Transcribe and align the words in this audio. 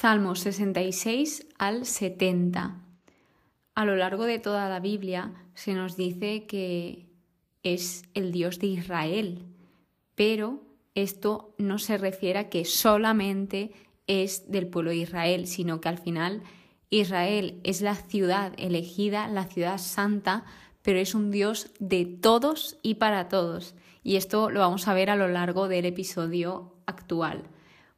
Salmos 0.00 0.38
66 0.38 1.48
al 1.58 1.84
70. 1.84 2.84
A 3.74 3.84
lo 3.84 3.96
largo 3.96 4.26
de 4.26 4.38
toda 4.38 4.68
la 4.68 4.78
Biblia 4.78 5.32
se 5.54 5.74
nos 5.74 5.96
dice 5.96 6.46
que 6.46 7.08
es 7.64 8.04
el 8.14 8.30
Dios 8.30 8.60
de 8.60 8.68
Israel, 8.68 9.42
pero 10.14 10.62
esto 10.94 11.52
no 11.58 11.80
se 11.80 11.98
refiere 11.98 12.38
a 12.38 12.48
que 12.48 12.64
solamente 12.64 13.72
es 14.06 14.48
del 14.48 14.68
pueblo 14.68 14.90
de 14.90 14.98
Israel, 14.98 15.48
sino 15.48 15.80
que 15.80 15.88
al 15.88 15.98
final 15.98 16.44
Israel 16.90 17.58
es 17.64 17.80
la 17.80 17.96
ciudad 17.96 18.52
elegida, 18.56 19.26
la 19.26 19.46
ciudad 19.46 19.78
santa, 19.78 20.44
pero 20.82 21.00
es 21.00 21.16
un 21.16 21.32
Dios 21.32 21.72
de 21.80 22.04
todos 22.04 22.78
y 22.82 22.94
para 22.94 23.26
todos. 23.26 23.74
Y 24.04 24.14
esto 24.14 24.48
lo 24.48 24.60
vamos 24.60 24.86
a 24.86 24.94
ver 24.94 25.10
a 25.10 25.16
lo 25.16 25.26
largo 25.26 25.66
del 25.66 25.86
episodio 25.86 26.76
actual. 26.86 27.42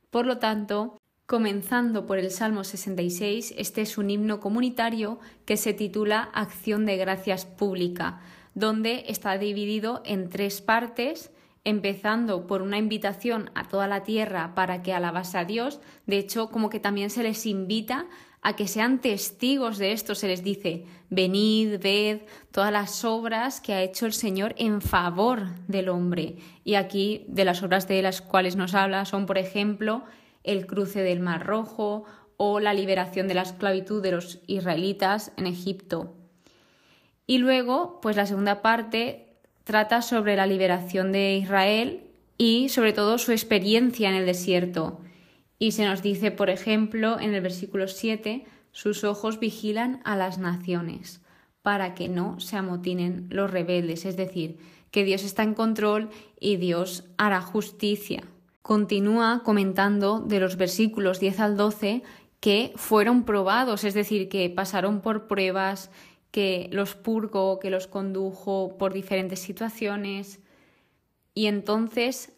Por 0.08 0.24
lo 0.24 0.38
tanto, 0.38 0.99
Comenzando 1.30 2.06
por 2.06 2.18
el 2.18 2.32
Salmo 2.32 2.64
66, 2.64 3.54
este 3.56 3.82
es 3.82 3.98
un 3.98 4.10
himno 4.10 4.40
comunitario 4.40 5.20
que 5.44 5.56
se 5.56 5.72
titula 5.72 6.28
Acción 6.34 6.86
de 6.86 6.96
Gracias 6.96 7.46
Pública, 7.46 8.20
donde 8.56 9.04
está 9.06 9.38
dividido 9.38 10.02
en 10.04 10.28
tres 10.28 10.60
partes, 10.60 11.30
empezando 11.62 12.48
por 12.48 12.62
una 12.62 12.78
invitación 12.78 13.52
a 13.54 13.68
toda 13.68 13.86
la 13.86 14.02
tierra 14.02 14.56
para 14.56 14.82
que 14.82 14.92
alabase 14.92 15.38
a 15.38 15.44
Dios. 15.44 15.78
De 16.04 16.18
hecho, 16.18 16.50
como 16.50 16.68
que 16.68 16.80
también 16.80 17.10
se 17.10 17.22
les 17.22 17.46
invita 17.46 18.06
a 18.42 18.56
que 18.56 18.66
sean 18.66 19.00
testigos 19.00 19.78
de 19.78 19.92
esto. 19.92 20.16
Se 20.16 20.26
les 20.26 20.42
dice, 20.42 20.84
venid, 21.10 21.78
ved 21.80 22.22
todas 22.50 22.72
las 22.72 23.04
obras 23.04 23.60
que 23.60 23.72
ha 23.72 23.82
hecho 23.82 24.04
el 24.06 24.14
Señor 24.14 24.56
en 24.58 24.80
favor 24.80 25.54
del 25.68 25.90
hombre. 25.90 26.38
Y 26.64 26.74
aquí, 26.74 27.24
de 27.28 27.44
las 27.44 27.62
obras 27.62 27.86
de 27.86 28.02
las 28.02 28.20
cuales 28.20 28.56
nos 28.56 28.74
habla, 28.74 29.04
son, 29.04 29.26
por 29.26 29.38
ejemplo, 29.38 30.02
el 30.44 30.66
cruce 30.66 31.02
del 31.02 31.20
Mar 31.20 31.46
Rojo 31.46 32.04
o 32.36 32.60
la 32.60 32.74
liberación 32.74 33.28
de 33.28 33.34
la 33.34 33.42
esclavitud 33.42 34.02
de 34.02 34.12
los 34.12 34.40
israelitas 34.46 35.32
en 35.36 35.46
Egipto. 35.46 36.14
Y 37.26 37.38
luego, 37.38 38.00
pues 38.00 38.16
la 38.16 38.26
segunda 38.26 38.62
parte 38.62 39.36
trata 39.64 40.02
sobre 40.02 40.36
la 40.36 40.46
liberación 40.46 41.12
de 41.12 41.36
Israel 41.36 42.04
y 42.38 42.70
sobre 42.70 42.92
todo 42.92 43.18
su 43.18 43.32
experiencia 43.32 44.08
en 44.08 44.14
el 44.14 44.26
desierto. 44.26 45.00
Y 45.58 45.72
se 45.72 45.84
nos 45.84 46.02
dice, 46.02 46.30
por 46.30 46.48
ejemplo, 46.48 47.20
en 47.20 47.34
el 47.34 47.42
versículo 47.42 47.86
7, 47.86 48.46
sus 48.72 49.04
ojos 49.04 49.38
vigilan 49.38 50.00
a 50.04 50.16
las 50.16 50.38
naciones 50.38 51.20
para 51.62 51.94
que 51.94 52.08
no 52.08 52.40
se 52.40 52.56
amotinen 52.56 53.26
los 53.30 53.50
rebeldes, 53.50 54.06
es 54.06 54.16
decir, 54.16 54.58
que 54.90 55.04
Dios 55.04 55.22
está 55.22 55.42
en 55.42 55.54
control 55.54 56.08
y 56.40 56.56
Dios 56.56 57.04
hará 57.18 57.42
justicia. 57.42 58.24
Continúa 58.62 59.42
comentando 59.44 60.20
de 60.20 60.40
los 60.40 60.56
versículos 60.56 61.20
10 61.20 61.40
al 61.40 61.56
12 61.56 62.02
que 62.40 62.72
fueron 62.76 63.24
probados, 63.24 63.84
es 63.84 63.94
decir, 63.94 64.28
que 64.28 64.48
pasaron 64.50 65.00
por 65.00 65.26
pruebas, 65.26 65.90
que 66.30 66.68
los 66.72 66.94
purgó, 66.94 67.58
que 67.58 67.70
los 67.70 67.86
condujo 67.86 68.76
por 68.78 68.92
diferentes 68.92 69.40
situaciones. 69.40 70.40
Y 71.34 71.46
entonces, 71.46 72.32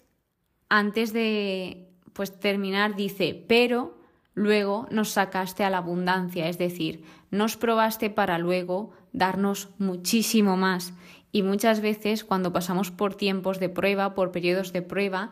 antes 0.69 1.13
de 1.13 1.89
pues 2.13 2.39
terminar, 2.39 2.95
dice, 2.95 3.45
pero 3.49 3.99
luego 4.35 4.87
nos 4.91 5.11
sacaste 5.11 5.65
a 5.65 5.71
la 5.71 5.79
abundancia, 5.79 6.49
es 6.49 6.59
decir, 6.59 7.05
nos 7.31 7.57
probaste 7.57 8.11
para 8.11 8.39
luego 8.39 8.91
darnos 9.13 9.71
muchísimo 9.79 10.57
más. 10.57 10.95
Y 11.31 11.43
muchas 11.43 11.81
veces 11.81 12.25
cuando 12.25 12.53
pasamos 12.53 12.91
por 12.91 13.15
tiempos 13.15 13.59
de 13.59 13.71
prueba, 13.71 14.15
por 14.15 14.33
periodos 14.33 14.73
de 14.73 14.83
prueba, 14.83 15.31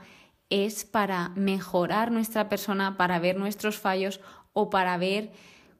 es 0.51 0.84
para 0.84 1.31
mejorar 1.31 2.11
nuestra 2.11 2.49
persona, 2.49 2.97
para 2.97 3.19
ver 3.19 3.37
nuestros 3.37 3.78
fallos 3.78 4.21
o 4.53 4.69
para 4.69 4.99
ver 4.99 5.31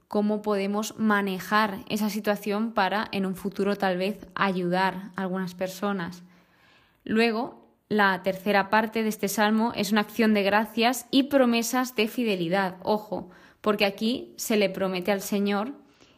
cómo 0.09 0.43
podemos 0.43 0.99
manejar 0.99 1.85
esa 1.89 2.11
situación 2.11 2.73
para 2.73 3.09
en 3.13 3.27
un 3.27 3.37
futuro 3.37 3.77
tal 3.77 3.97
vez 3.97 4.27
ayudar 4.35 5.13
a 5.15 5.23
algunas 5.23 5.55
personas. 5.55 6.23
Luego, 7.05 7.69
la 7.89 8.23
tercera 8.23 8.71
parte 8.71 9.03
de 9.03 9.09
este 9.09 9.29
salmo 9.29 9.73
es 9.75 9.93
una 9.93 10.01
acción 10.01 10.35
de 10.35 10.43
gracias 10.43 11.07
y 11.11 11.25
promesas 11.25 11.97
de 11.97 12.09
fidelidad. 12.09 12.77
Ojo, 12.83 13.31
porque 13.61 13.85
aquí 13.85 14.33
se 14.37 14.57
le 14.57 14.71
promete 14.71 15.13
al 15.13 15.21
Señor, 15.21 15.73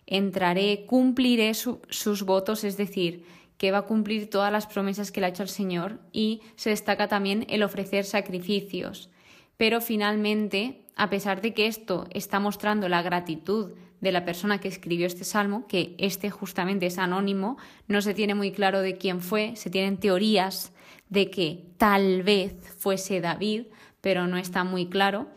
entraré, 0.07 0.85
cumpliré 0.87 1.55
sus 1.55 2.23
votos, 2.25 2.65
es 2.65 2.77
decir, 2.77 3.25
que 3.63 3.71
va 3.71 3.79
a 3.79 3.87
cumplir 3.87 4.29
todas 4.29 4.51
las 4.51 4.67
promesas 4.67 5.13
que 5.13 5.21
le 5.21 5.27
ha 5.27 5.29
hecho 5.29 5.45
el 5.45 5.49
Señor 5.49 6.01
y 6.11 6.43
se 6.57 6.71
destaca 6.71 7.07
también 7.07 7.47
el 7.49 7.63
ofrecer 7.63 8.05
sacrificios. 8.05 9.09
Pero 9.57 9.81
finalmente, 9.81 10.85
a 10.97 11.09
pesar 11.09 11.41
de 11.41 11.55
que 11.55 11.69
esto 11.69 12.09
está 12.11 12.41
mostrando 12.41 12.89
la 12.89 13.03
gratitud 13.03 13.75
de 14.01 14.11
la 14.11 14.25
persona 14.25 14.59
que 14.59 14.67
escribió 14.67 15.07
este 15.07 15.23
salmo, 15.23 15.69
que 15.69 15.95
este 15.99 16.29
justamente 16.29 16.87
es 16.87 16.99
anónimo, 16.99 17.57
no 17.87 18.03
se 18.03 18.15
tiene 18.15 18.35
muy 18.35 18.51
claro 18.51 18.81
de 18.81 18.99
quién 18.99 19.21
fue, 19.21 19.55
se 19.55 19.71
tienen 19.71 19.97
teorías 19.97 20.73
de 21.09 21.31
que 21.31 21.67
tal 21.77 22.25
vez 22.25 22.57
fuese 22.79 23.21
David, 23.21 23.67
pero 24.01 24.27
no 24.27 24.39
está 24.39 24.65
muy 24.65 24.87
claro. 24.87 25.29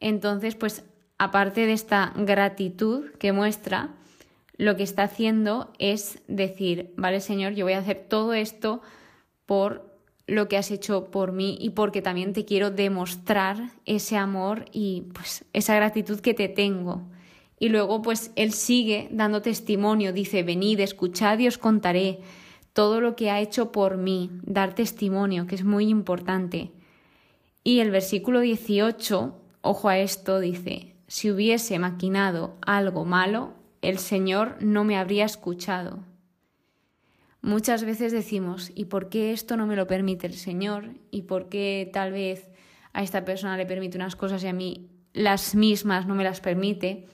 Entonces, 0.00 0.56
pues 0.56 0.82
aparte 1.18 1.66
de 1.66 1.72
esta 1.72 2.14
gratitud 2.16 3.12
que 3.20 3.30
muestra, 3.30 3.94
lo 4.56 4.76
que 4.76 4.82
está 4.82 5.04
haciendo 5.04 5.72
es 5.78 6.22
decir, 6.28 6.92
vale 6.96 7.20
Señor, 7.20 7.54
yo 7.54 7.64
voy 7.64 7.74
a 7.74 7.78
hacer 7.78 8.06
todo 8.08 8.34
esto 8.34 8.80
por 9.46 9.94
lo 10.26 10.48
que 10.48 10.56
has 10.56 10.70
hecho 10.70 11.10
por 11.10 11.32
mí 11.32 11.58
y 11.60 11.70
porque 11.70 12.02
también 12.02 12.32
te 12.32 12.44
quiero 12.44 12.70
demostrar 12.70 13.72
ese 13.84 14.16
amor 14.16 14.66
y 14.72 15.02
pues 15.12 15.44
esa 15.52 15.74
gratitud 15.74 16.20
que 16.20 16.34
te 16.34 16.48
tengo. 16.48 17.02
Y 17.58 17.68
luego 17.68 18.00
pues 18.02 18.32
él 18.36 18.52
sigue 18.52 19.08
dando 19.10 19.42
testimonio, 19.42 20.12
dice, 20.12 20.42
venid, 20.42 20.80
escuchad 20.80 21.38
y 21.38 21.48
os 21.48 21.58
contaré 21.58 22.20
todo 22.72 23.00
lo 23.00 23.16
que 23.16 23.30
ha 23.30 23.40
hecho 23.40 23.70
por 23.70 23.96
mí, 23.96 24.30
dar 24.42 24.74
testimonio, 24.74 25.46
que 25.46 25.54
es 25.54 25.64
muy 25.64 25.88
importante. 25.88 26.72
Y 27.62 27.80
el 27.80 27.90
versículo 27.90 28.40
18, 28.40 29.34
ojo 29.62 29.88
a 29.88 29.98
esto, 29.98 30.40
dice, 30.40 30.94
si 31.06 31.30
hubiese 31.30 31.78
maquinado 31.78 32.56
algo 32.60 33.04
malo, 33.04 33.54
el 33.88 33.98
Señor 33.98 34.56
no 34.60 34.84
me 34.84 34.96
habría 34.96 35.24
escuchado. 35.24 36.00
Muchas 37.42 37.84
veces 37.84 38.10
decimos, 38.10 38.72
¿y 38.74 38.86
por 38.86 39.10
qué 39.10 39.32
esto 39.32 39.56
no 39.56 39.66
me 39.66 39.76
lo 39.76 39.86
permite 39.86 40.26
el 40.26 40.34
Señor? 40.34 40.94
¿Y 41.10 41.22
por 41.22 41.50
qué 41.50 41.90
tal 41.92 42.12
vez 42.12 42.48
a 42.94 43.02
esta 43.02 43.24
persona 43.24 43.56
le 43.58 43.66
permite 43.66 43.98
unas 43.98 44.16
cosas 44.16 44.42
y 44.42 44.46
a 44.46 44.54
mí 44.54 44.88
las 45.12 45.54
mismas 45.54 46.06
no 46.06 46.14
me 46.14 46.24
las 46.24 46.40
permite? 46.40 47.06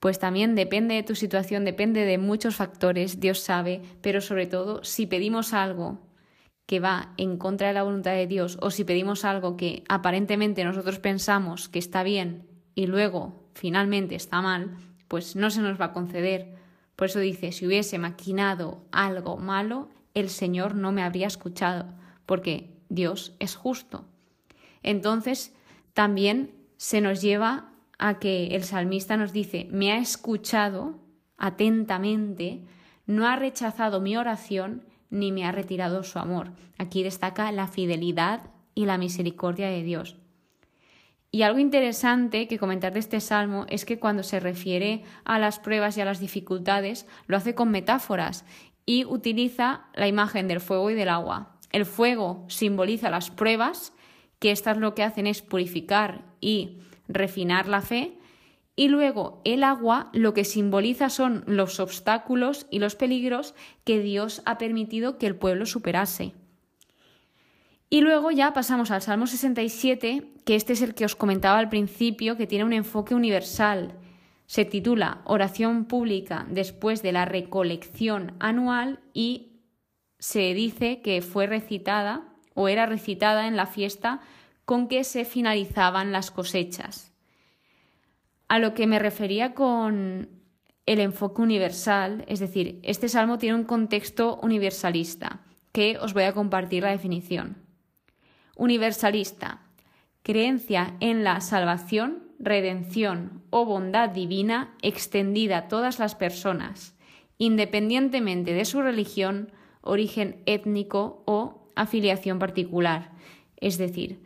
Pues 0.00 0.18
también 0.18 0.54
depende 0.54 0.94
de 0.94 1.02
tu 1.02 1.14
situación, 1.14 1.64
depende 1.64 2.06
de 2.06 2.18
muchos 2.18 2.56
factores, 2.56 3.20
Dios 3.20 3.40
sabe, 3.40 3.82
pero 4.00 4.20
sobre 4.20 4.46
todo 4.46 4.82
si 4.82 5.06
pedimos 5.06 5.52
algo 5.52 5.98
que 6.64 6.80
va 6.80 7.12
en 7.16 7.36
contra 7.36 7.68
de 7.68 7.74
la 7.74 7.82
voluntad 7.82 8.12
de 8.12 8.26
Dios 8.26 8.58
o 8.62 8.70
si 8.70 8.84
pedimos 8.84 9.24
algo 9.24 9.56
que 9.56 9.84
aparentemente 9.88 10.64
nosotros 10.64 11.00
pensamos 11.00 11.68
que 11.68 11.78
está 11.78 12.02
bien 12.02 12.46
y 12.74 12.86
luego 12.86 13.50
finalmente 13.54 14.14
está 14.14 14.40
mal, 14.40 14.76
pues 15.08 15.36
no 15.36 15.50
se 15.50 15.62
nos 15.62 15.80
va 15.80 15.86
a 15.86 15.92
conceder. 15.92 16.54
Por 16.96 17.06
eso 17.06 17.18
dice, 17.18 17.52
si 17.52 17.66
hubiese 17.66 17.98
maquinado 17.98 18.82
algo 18.92 19.36
malo, 19.36 19.88
el 20.14 20.28
Señor 20.28 20.74
no 20.74 20.92
me 20.92 21.02
habría 21.02 21.26
escuchado, 21.26 21.86
porque 22.26 22.76
Dios 22.88 23.34
es 23.38 23.56
justo. 23.56 24.04
Entonces, 24.82 25.54
también 25.94 26.54
se 26.76 27.00
nos 27.00 27.20
lleva 27.20 27.72
a 27.98 28.18
que 28.18 28.54
el 28.54 28.62
salmista 28.64 29.16
nos 29.16 29.32
dice, 29.32 29.68
me 29.70 29.92
ha 29.92 29.98
escuchado 29.98 31.00
atentamente, 31.36 32.62
no 33.06 33.26
ha 33.26 33.36
rechazado 33.36 34.00
mi 34.00 34.16
oración, 34.16 34.84
ni 35.10 35.32
me 35.32 35.44
ha 35.44 35.52
retirado 35.52 36.04
su 36.04 36.18
amor. 36.18 36.52
Aquí 36.76 37.02
destaca 37.02 37.50
la 37.52 37.66
fidelidad 37.66 38.50
y 38.74 38.86
la 38.86 38.98
misericordia 38.98 39.68
de 39.68 39.82
Dios. 39.82 40.16
Y 41.30 41.42
algo 41.42 41.58
interesante 41.58 42.48
que 42.48 42.58
comentar 42.58 42.94
de 42.94 43.00
este 43.00 43.20
salmo 43.20 43.66
es 43.68 43.84
que 43.84 43.98
cuando 43.98 44.22
se 44.22 44.40
refiere 44.40 45.02
a 45.24 45.38
las 45.38 45.58
pruebas 45.58 45.96
y 45.96 46.00
a 46.00 46.06
las 46.06 46.20
dificultades, 46.20 47.06
lo 47.26 47.36
hace 47.36 47.54
con 47.54 47.70
metáforas 47.70 48.46
y 48.86 49.04
utiliza 49.04 49.86
la 49.94 50.08
imagen 50.08 50.48
del 50.48 50.60
fuego 50.60 50.90
y 50.90 50.94
del 50.94 51.10
agua. 51.10 51.58
El 51.70 51.84
fuego 51.84 52.46
simboliza 52.48 53.10
las 53.10 53.30
pruebas, 53.30 53.92
que 54.38 54.50
estas 54.50 54.78
lo 54.78 54.94
que 54.94 55.02
hacen 55.02 55.26
es 55.26 55.42
purificar 55.42 56.24
y 56.40 56.78
refinar 57.08 57.68
la 57.68 57.82
fe, 57.82 58.16
y 58.74 58.88
luego 58.88 59.42
el 59.44 59.64
agua 59.64 60.08
lo 60.14 60.32
que 60.32 60.44
simboliza 60.44 61.10
son 61.10 61.42
los 61.46 61.80
obstáculos 61.80 62.66
y 62.70 62.78
los 62.78 62.94
peligros 62.94 63.54
que 63.84 64.00
Dios 64.00 64.40
ha 64.46 64.56
permitido 64.56 65.18
que 65.18 65.26
el 65.26 65.36
pueblo 65.36 65.66
superase. 65.66 66.32
Y 67.90 68.02
luego 68.02 68.30
ya 68.30 68.52
pasamos 68.52 68.90
al 68.90 69.00
Salmo 69.00 69.26
67, 69.26 70.32
que 70.44 70.54
este 70.54 70.74
es 70.74 70.82
el 70.82 70.94
que 70.94 71.06
os 71.06 71.16
comentaba 71.16 71.58
al 71.58 71.70
principio, 71.70 72.36
que 72.36 72.46
tiene 72.46 72.64
un 72.64 72.74
enfoque 72.74 73.14
universal. 73.14 73.94
Se 74.46 74.64
titula 74.64 75.22
Oración 75.24 75.86
pública 75.86 76.46
después 76.50 77.02
de 77.02 77.12
la 77.12 77.24
recolección 77.24 78.34
anual 78.40 79.00
y 79.14 79.62
se 80.18 80.52
dice 80.52 81.00
que 81.00 81.22
fue 81.22 81.46
recitada 81.46 82.28
o 82.54 82.68
era 82.68 82.86
recitada 82.86 83.46
en 83.46 83.56
la 83.56 83.66
fiesta 83.66 84.20
con 84.64 84.88
que 84.88 85.04
se 85.04 85.24
finalizaban 85.24 86.12
las 86.12 86.30
cosechas. 86.30 87.12
a 88.48 88.58
lo 88.58 88.72
que 88.72 88.86
me 88.86 88.98
refería 88.98 89.52
con 89.52 90.30
el 90.86 91.00
enfoque 91.00 91.42
universal, 91.42 92.24
es 92.28 92.40
decir, 92.40 92.80
este 92.82 93.10
salmo 93.10 93.36
tiene 93.36 93.56
un 93.56 93.64
contexto 93.64 94.40
universalista, 94.42 95.42
que 95.70 95.98
os 95.98 96.14
voy 96.14 96.22
a 96.22 96.32
compartir 96.32 96.82
la 96.82 96.90
definición. 96.90 97.67
Universalista, 98.58 99.62
creencia 100.22 100.96
en 101.00 101.24
la 101.24 101.40
salvación, 101.40 102.24
redención 102.38 103.42
o 103.50 103.64
bondad 103.64 104.10
divina 104.10 104.74
extendida 104.82 105.58
a 105.58 105.68
todas 105.68 105.98
las 105.98 106.14
personas, 106.14 106.94
independientemente 107.38 108.52
de 108.52 108.64
su 108.64 108.82
religión, 108.82 109.52
origen 109.80 110.42
étnico 110.44 111.22
o 111.24 111.68
afiliación 111.76 112.38
particular, 112.38 113.12
es 113.56 113.78
decir, 113.78 114.20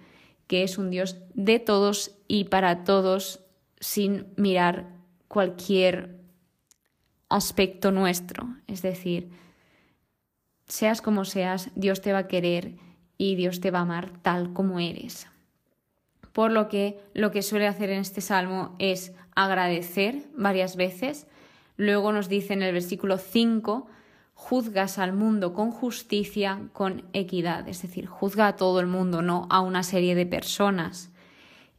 que 0.46 0.62
es 0.62 0.78
un 0.78 0.90
Dios 0.90 1.18
de 1.34 1.58
todos 1.58 2.16
y 2.26 2.44
para 2.44 2.84
todos 2.84 3.40
sin 3.80 4.26
mirar 4.36 4.88
cualquier 5.28 6.20
aspecto 7.28 7.92
nuestro, 7.92 8.48
es 8.66 8.82
decir, 8.82 9.30
seas 10.66 11.02
como 11.02 11.26
seas, 11.26 11.70
Dios 11.74 12.00
te 12.00 12.12
va 12.12 12.20
a 12.20 12.28
querer 12.28 12.76
y 13.22 13.36
Dios 13.36 13.60
te 13.60 13.70
va 13.70 13.78
a 13.78 13.82
amar 13.82 14.10
tal 14.22 14.52
como 14.52 14.80
eres. 14.80 15.28
Por 16.32 16.50
lo 16.50 16.68
que 16.68 16.98
lo 17.14 17.30
que 17.30 17.42
suele 17.42 17.68
hacer 17.68 17.90
en 17.90 18.00
este 18.00 18.20
salmo 18.20 18.74
es 18.80 19.12
agradecer 19.36 20.24
varias 20.36 20.74
veces. 20.74 21.28
Luego 21.76 22.10
nos 22.10 22.28
dice 22.28 22.52
en 22.52 22.62
el 22.62 22.72
versículo 22.72 23.18
5, 23.18 23.86
juzgas 24.34 24.98
al 24.98 25.12
mundo 25.12 25.54
con 25.54 25.70
justicia, 25.70 26.68
con 26.72 27.04
equidad, 27.12 27.68
es 27.68 27.82
decir, 27.82 28.06
juzga 28.06 28.48
a 28.48 28.56
todo 28.56 28.80
el 28.80 28.88
mundo, 28.88 29.22
no 29.22 29.46
a 29.50 29.60
una 29.60 29.84
serie 29.84 30.16
de 30.16 30.26
personas. 30.26 31.12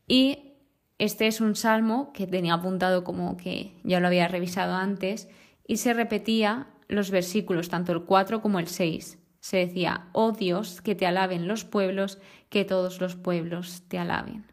Y 0.07 0.53
este 0.97 1.27
es 1.27 1.41
un 1.41 1.57
salmo 1.57 2.13
que 2.13 2.25
tenía 2.25 2.53
apuntado 2.53 3.03
como 3.03 3.35
que 3.35 3.75
ya 3.83 3.99
lo 3.99 4.07
había 4.07 4.29
revisado 4.29 4.75
antes 4.75 5.27
y 5.67 5.75
se 5.75 5.93
repetía 5.93 6.67
los 6.87 7.11
versículos, 7.11 7.67
tanto 7.67 7.91
el 7.91 8.03
4 8.03 8.41
como 8.41 8.59
el 8.59 8.67
6. 8.67 9.19
Se 9.43 9.57
decía, 9.57 10.05
oh 10.13 10.31
Dios, 10.31 10.81
que 10.81 10.95
te 10.95 11.05
alaben 11.05 11.49
los 11.49 11.65
pueblos, 11.65 12.17
que 12.47 12.63
todos 12.63 13.01
los 13.01 13.17
pueblos 13.17 13.83
te 13.89 13.97
alaben. 13.97 14.45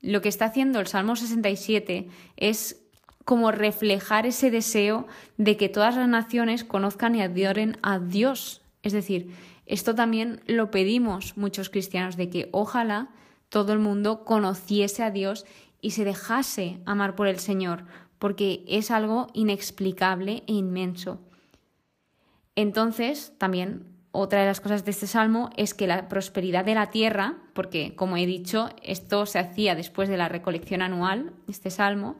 Lo 0.00 0.22
que 0.22 0.30
está 0.30 0.46
haciendo 0.46 0.80
el 0.80 0.86
Salmo 0.86 1.16
67 1.16 2.08
es 2.38 2.80
como 3.26 3.52
reflejar 3.52 4.24
ese 4.24 4.50
deseo 4.50 5.06
de 5.36 5.58
que 5.58 5.68
todas 5.68 5.96
las 5.96 6.08
naciones 6.08 6.64
conozcan 6.64 7.14
y 7.14 7.20
adoren 7.20 7.76
a 7.82 7.98
Dios. 7.98 8.62
Es 8.82 8.94
decir, 8.94 9.34
esto 9.66 9.94
también 9.94 10.40
lo 10.46 10.70
pedimos 10.70 11.36
muchos 11.36 11.68
cristianos, 11.68 12.16
de 12.16 12.30
que 12.30 12.48
ojalá 12.52 13.10
todo 13.50 13.74
el 13.74 13.80
mundo 13.80 14.24
conociese 14.24 15.02
a 15.02 15.10
Dios 15.10 15.44
y 15.82 15.90
se 15.90 16.06
dejase 16.06 16.80
amar 16.86 17.16
por 17.16 17.26
el 17.26 17.38
Señor, 17.38 17.84
porque 18.18 18.64
es 18.66 18.90
algo 18.90 19.26
inexplicable 19.34 20.42
e 20.46 20.54
inmenso. 20.54 21.20
Entonces, 22.56 23.32
también 23.38 23.86
otra 24.12 24.40
de 24.40 24.46
las 24.46 24.60
cosas 24.60 24.84
de 24.84 24.90
este 24.90 25.06
salmo 25.06 25.50
es 25.56 25.72
que 25.72 25.86
la 25.86 26.08
prosperidad 26.08 26.64
de 26.64 26.74
la 26.74 26.90
tierra, 26.90 27.38
porque 27.52 27.94
como 27.94 28.16
he 28.16 28.26
dicho, 28.26 28.68
esto 28.82 29.24
se 29.26 29.38
hacía 29.38 29.74
después 29.74 30.08
de 30.08 30.16
la 30.16 30.28
recolección 30.28 30.82
anual, 30.82 31.32
este 31.48 31.70
salmo, 31.70 32.18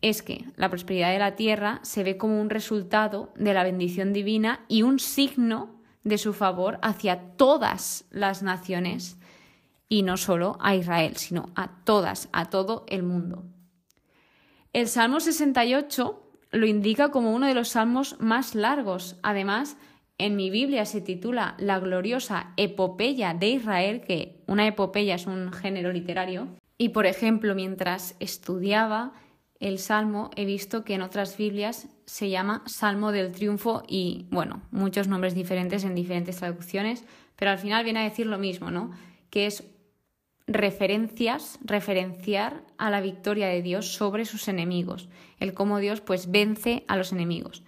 es 0.00 0.22
que 0.22 0.44
la 0.56 0.68
prosperidad 0.68 1.10
de 1.10 1.18
la 1.18 1.34
tierra 1.34 1.80
se 1.82 2.04
ve 2.04 2.16
como 2.16 2.40
un 2.40 2.50
resultado 2.50 3.32
de 3.36 3.54
la 3.54 3.64
bendición 3.64 4.12
divina 4.12 4.64
y 4.68 4.82
un 4.82 4.98
signo 4.98 5.80
de 6.04 6.18
su 6.18 6.32
favor 6.32 6.78
hacia 6.82 7.36
todas 7.36 8.04
las 8.10 8.42
naciones 8.42 9.18
y 9.88 10.02
no 10.02 10.16
solo 10.16 10.58
a 10.60 10.74
Israel, 10.74 11.16
sino 11.16 11.50
a 11.54 11.82
todas, 11.84 12.28
a 12.32 12.50
todo 12.50 12.84
el 12.88 13.02
mundo. 13.02 13.44
El 14.72 14.86
Salmo 14.88 15.20
68 15.20 16.27
lo 16.50 16.66
indica 16.66 17.10
como 17.10 17.32
uno 17.32 17.46
de 17.46 17.54
los 17.54 17.70
salmos 17.70 18.16
más 18.20 18.54
largos. 18.54 19.16
Además, 19.22 19.76
en 20.18 20.36
mi 20.36 20.50
Biblia 20.50 20.84
se 20.84 21.00
titula 21.00 21.54
La 21.58 21.78
gloriosa 21.78 22.52
epopeya 22.56 23.34
de 23.34 23.50
Israel, 23.50 24.00
que 24.00 24.42
una 24.46 24.66
epopeya 24.66 25.14
es 25.14 25.26
un 25.26 25.52
género 25.52 25.92
literario. 25.92 26.48
Y, 26.76 26.90
por 26.90 27.06
ejemplo, 27.06 27.54
mientras 27.54 28.16
estudiaba 28.18 29.12
el 29.60 29.78
Salmo, 29.78 30.30
he 30.36 30.44
visto 30.44 30.84
que 30.84 30.94
en 30.94 31.02
otras 31.02 31.36
Biblias 31.36 31.88
se 32.06 32.30
llama 32.30 32.62
Salmo 32.66 33.12
del 33.12 33.32
Triunfo 33.32 33.82
y, 33.86 34.26
bueno, 34.30 34.62
muchos 34.70 35.08
nombres 35.08 35.34
diferentes 35.34 35.84
en 35.84 35.94
diferentes 35.94 36.36
traducciones, 36.36 37.04
pero 37.36 37.50
al 37.50 37.58
final 37.58 37.84
viene 37.84 38.00
a 38.00 38.04
decir 38.04 38.26
lo 38.26 38.38
mismo, 38.38 38.70
¿no? 38.70 38.90
Que 39.30 39.46
es 39.46 39.64
referencias, 40.48 41.58
referenciar 41.62 42.64
a 42.78 42.90
la 42.90 43.02
victoria 43.02 43.48
de 43.48 43.62
Dios 43.62 43.92
sobre 43.92 44.24
sus 44.24 44.48
enemigos, 44.48 45.08
el 45.38 45.54
cómo 45.54 45.78
Dios 45.78 46.00
pues 46.00 46.30
vence 46.30 46.84
a 46.88 46.96
los 46.96 47.12
enemigos. 47.12 47.62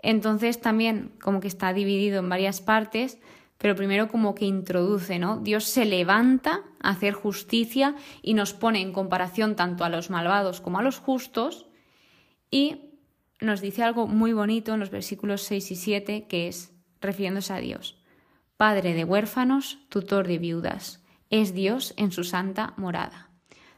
Entonces 0.00 0.60
también 0.60 1.12
como 1.20 1.40
que 1.40 1.48
está 1.48 1.72
dividido 1.72 2.20
en 2.20 2.28
varias 2.28 2.60
partes, 2.60 3.18
pero 3.56 3.74
primero 3.74 4.08
como 4.08 4.34
que 4.34 4.44
introduce, 4.44 5.18
¿no? 5.18 5.38
Dios 5.38 5.64
se 5.64 5.86
levanta 5.86 6.62
a 6.80 6.90
hacer 6.90 7.14
justicia 7.14 7.96
y 8.22 8.34
nos 8.34 8.52
pone 8.52 8.82
en 8.82 8.92
comparación 8.92 9.56
tanto 9.56 9.84
a 9.84 9.88
los 9.88 10.10
malvados 10.10 10.60
como 10.60 10.78
a 10.78 10.82
los 10.82 10.98
justos 10.98 11.66
y 12.50 12.92
nos 13.40 13.60
dice 13.60 13.82
algo 13.82 14.06
muy 14.06 14.32
bonito 14.32 14.74
en 14.74 14.80
los 14.80 14.90
versículos 14.90 15.42
6 15.42 15.70
y 15.72 15.76
7 15.76 16.26
que 16.28 16.46
es 16.46 16.72
refiriéndose 17.00 17.54
a 17.54 17.58
Dios. 17.58 17.96
Padre 18.58 18.92
de 18.92 19.04
huérfanos, 19.04 19.78
tutor 19.88 20.28
de 20.28 20.38
viudas 20.38 21.02
es 21.30 21.54
Dios 21.54 21.94
en 21.96 22.12
su 22.12 22.24
santa 22.24 22.74
morada. 22.76 23.30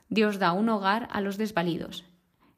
Dios 0.08 0.38
da 0.38 0.52
un 0.52 0.68
hogar 0.68 1.08
a 1.12 1.20
los 1.20 1.36
desvalidos, 1.36 2.04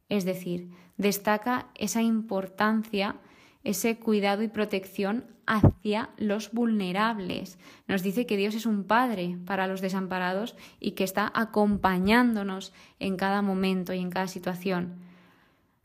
es 0.09 0.25
decir, 0.25 0.71
destaca 0.97 1.69
esa 1.75 2.03
importancia, 2.03 3.17
ese 3.65 3.99
cuidado 3.99 4.43
y 4.43 4.49
protección 4.49 5.27
hacia 5.47 6.11
los 6.17 6.53
vulnerables. 6.53 7.59
Nos 7.89 8.03
dice 8.03 8.27
que 8.27 8.37
Dios 8.37 8.55
es 8.55 8.67
un 8.67 8.85
Padre 8.85 9.39
para 9.45 9.67
los 9.67 9.81
desamparados 9.81 10.57
y 10.81 10.93
que 10.93 11.05
está 11.05 11.31
acompañándonos 11.35 12.73
en 12.99 13.17
cada 13.17 13.43
momento 13.43 13.93
y 13.93 13.99
en 13.99 14.11
cada 14.11 14.29
situación. 14.29 15.12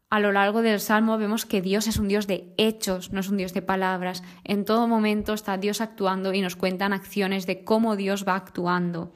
A 0.09 0.21
lo 0.21 0.31
largo 0.31 0.61
del 0.61 0.79
Salmo 0.79 1.17
vemos 1.17 1.45
que 1.45 1.61
Dios 1.61 1.85
es 1.87 1.97
un 1.97 2.07
Dios 2.07 2.27
de 2.27 2.53
hechos, 2.57 3.11
no 3.11 3.19
es 3.19 3.27
un 3.27 3.35
Dios 3.35 3.53
de 3.53 3.61
palabras. 3.61 4.23
En 4.45 4.63
todo 4.63 4.87
momento 4.87 5.33
está 5.33 5.57
Dios 5.57 5.81
actuando 5.81 6.33
y 6.33 6.39
nos 6.39 6.55
cuentan 6.55 6.93
acciones 6.93 7.45
de 7.45 7.65
cómo 7.65 7.97
Dios 7.97 8.25
va 8.25 8.35
actuando. 8.35 9.11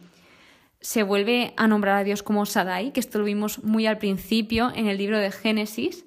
Se 0.81 1.03
vuelve 1.03 1.53
a 1.55 1.67
nombrar 1.67 1.97
a 1.97 2.03
Dios 2.03 2.23
como 2.23 2.45
Sadai, 2.45 2.91
que 2.91 2.99
esto 2.99 3.19
lo 3.19 3.25
vimos 3.25 3.63
muy 3.63 3.87
al 3.87 3.99
principio 3.99 4.69
en 4.75 4.87
el 4.87 4.97
libro 4.97 5.17
de 5.17 5.31
Génesis 5.31 6.05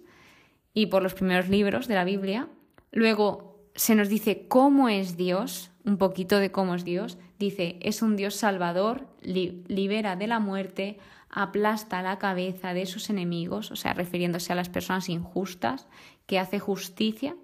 y 0.75 0.87
por 0.87 1.03
los 1.03 1.15
primeros 1.15 1.49
libros 1.49 1.89
de 1.89 1.95
la 1.95 2.05
Biblia. 2.05 2.49
Luego 2.93 3.71
se 3.75 3.95
nos 3.95 4.11
dice 4.11 4.47
cómo 4.49 4.91
es 4.91 5.17
Dios, 5.17 5.71
un 5.85 5.97
poquito 5.97 6.39
de 6.39 6.53
cómo 6.53 6.75
es 6.75 6.85
Dios. 6.85 7.17
Dice, 7.39 7.79
es 7.81 8.03
un 8.03 8.17
Dios 8.17 8.35
salvador, 8.35 9.07
libera 9.23 10.15
de 10.17 10.27
la 10.27 10.41
muerte, 10.41 10.99
aplasta 11.35 12.01
la 12.01 12.19
cabeza 12.19 12.73
de 12.75 12.87
sus 12.87 13.11
enemigos, 13.11 13.73
o 13.73 13.77
sea, 13.77 13.93
refiriéndose 13.93 14.53
a 14.53 14.57
las 14.57 14.69
personas 14.69 15.09
injustas, 15.09 15.89
que 16.27 16.39
hace 16.39 16.61
justicia. 16.61 17.37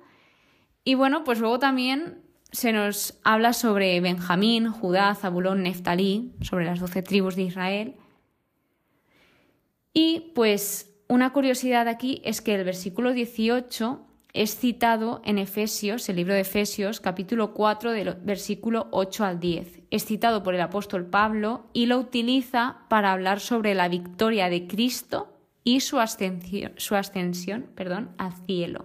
Y 0.85 0.95
bueno, 0.95 1.25
pues 1.25 1.41
luego 1.41 1.59
también 1.59 2.23
se 2.53 2.73
nos 2.73 3.19
habla 3.25 3.53
sobre 3.53 4.01
Benjamín, 4.01 4.71
Judá, 4.71 5.15
Zabulón, 5.15 5.65
Neftalí, 5.65 6.33
sobre 6.41 6.65
las 6.65 6.79
doce 6.79 7.03
tribus 7.03 7.35
de 7.35 7.43
Israel. 7.43 7.97
Y 9.93 10.33
pues 10.35 10.95
una 11.09 11.33
curiosidad 11.33 11.89
aquí 11.89 12.23
es 12.25 12.41
que 12.41 12.55
el 12.55 12.65
versículo 12.65 13.13
18 13.13 14.07
es 14.33 14.57
citado 14.57 15.21
en 15.25 15.39
Efesios, 15.39 16.09
el 16.09 16.17
libro 16.17 16.35
de 16.35 16.41
Efesios, 16.41 17.01
capítulo 17.01 17.53
4, 17.53 17.91
del 17.91 18.15
versículo 18.23 18.87
8 18.93 19.25
al 19.25 19.41
10. 19.41 19.81
Es 19.91 20.05
citado 20.05 20.43
por 20.43 20.55
el 20.55 20.61
apóstol 20.61 21.07
Pablo 21.07 21.67
y 21.73 21.87
lo 21.87 21.99
utiliza 21.99 22.79
para 22.89 23.13
hablar 23.13 23.41
sobre 23.41 23.75
la 23.75 23.89
victoria 23.89 24.49
de 24.49 24.69
Cristo 24.69 25.37
y 25.65 25.81
su 25.81 25.99
ascensión, 25.99 26.73
su 26.77 26.95
ascensión 26.95 27.71
perdón, 27.75 28.11
al 28.19 28.33
cielo. 28.47 28.85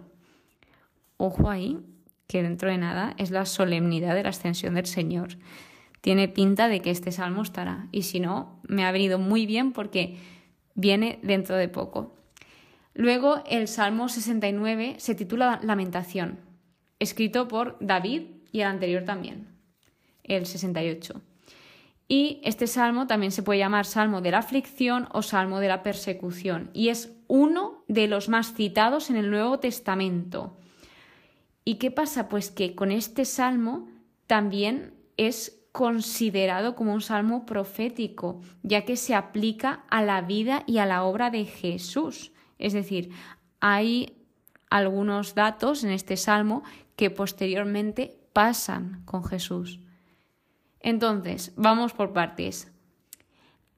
Ojo 1.18 1.50
ahí, 1.50 1.80
que 2.28 2.42
dentro 2.42 2.70
de 2.70 2.80
nada 2.80 3.14
es 3.18 3.30
la 3.30 3.46
solemnidad 3.46 4.16
de 4.16 4.24
la 4.24 4.30
ascensión 4.30 4.74
del 4.74 4.88
Señor. 4.88 5.38
Tiene 6.02 6.28
pinta 6.28 6.68
de 6.68 6.82
que 6.82 6.92
este 6.92 7.12
salmo 7.12 7.44
estará. 7.44 7.88
Y 7.92 8.04
si 8.04 8.20
no, 8.20 8.60
me 8.68 8.86
ha 8.86 8.92
venido 8.92 9.20
muy 9.20 9.46
bien 9.46 9.74
porque 9.74 10.18
viene 10.74 11.20
dentro 11.22 11.56
de 11.56 11.70
poco. 11.70 12.16
Luego 12.98 13.44
el 13.46 13.68
Salmo 13.68 14.08
69 14.08 14.96
se 15.00 15.16
titula 15.16 15.60
Lamentación, 15.62 16.40
escrito 16.98 17.50
por 17.50 17.78
David 17.82 18.22
y 18.54 18.62
el 18.62 18.68
anterior 18.68 19.04
también, 19.04 19.50
el 20.24 20.46
68. 20.46 21.22
Y 22.08 22.40
este 22.46 22.68
salmo 22.68 23.06
también 23.06 23.34
se 23.34 23.44
puede 23.44 23.60
llamar 23.60 23.86
Salmo 23.86 24.22
de 24.22 24.32
la 24.32 24.38
aflicción 24.38 25.10
o 25.12 25.24
Salmo 25.24 25.60
de 25.60 25.68
la 25.68 25.84
persecución 25.84 26.70
y 26.72 26.88
es 26.88 27.12
uno 27.28 27.84
de 27.90 28.08
los 28.08 28.30
más 28.30 28.54
citados 28.54 29.10
en 29.10 29.18
el 29.18 29.30
Nuevo 29.30 29.60
Testamento. 29.60 30.56
¿Y 31.66 31.76
qué 31.76 31.92
pasa? 31.92 32.30
Pues 32.30 32.50
que 32.50 32.76
con 32.76 32.94
este 32.94 33.26
salmo 33.26 33.90
también 34.26 34.94
es 35.18 35.68
considerado 35.74 36.76
como 36.76 36.94
un 36.94 37.02
salmo 37.02 37.46
profético, 37.46 38.40
ya 38.64 38.86
que 38.86 38.96
se 38.96 39.16
aplica 39.16 39.84
a 39.90 40.02
la 40.02 40.22
vida 40.22 40.64
y 40.66 40.78
a 40.78 40.86
la 40.86 41.04
obra 41.04 41.30
de 41.30 41.44
Jesús. 41.44 42.32
Es 42.60 42.74
decir, 42.74 43.10
hay 43.60 44.18
algunos 44.70 45.36
datos 45.36 45.84
en 45.84 45.92
este 45.92 46.18
salmo 46.18 46.64
que 46.96 47.10
posteriormente 47.10 48.18
pasan 48.34 49.04
con 49.06 49.24
Jesús. 49.24 49.80
Entonces, 50.80 51.54
vamos 51.56 51.94
por 51.94 52.14
partes. 52.14 52.72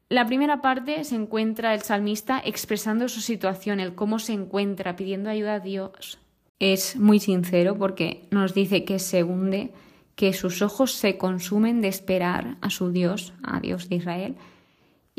La 0.10 0.26
primera 0.26 0.62
parte 0.62 1.04
se 1.04 1.16
encuentra 1.16 1.74
el 1.74 1.82
salmista 1.82 2.42
expresando 2.44 3.10
su 3.10 3.22
situación, 3.22 3.80
el 3.80 3.94
cómo 3.94 4.20
se 4.20 4.34
encuentra, 4.34 4.96
pidiendo 4.96 5.30
ayuda 5.30 5.56
a 5.56 5.60
Dios. 5.60 6.20
Es 6.60 6.96
muy 6.96 7.20
sincero 7.20 7.78
porque 7.78 8.28
nos 8.32 8.54
dice 8.54 8.84
que 8.84 9.00
se 9.00 9.24
hunde, 9.24 9.74
que 10.16 10.34
sus 10.34 10.62
ojos 10.62 10.94
se 10.94 11.18
consumen 11.18 11.82
de 11.82 11.90
esperar 11.90 12.58
a 12.62 12.70
su 12.70 12.92
Dios, 12.92 13.34
a 13.44 13.60
Dios 13.60 13.90
de 13.90 13.98
Israel, 13.98 14.36